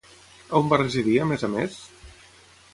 [0.59, 1.79] On va residir a més a més?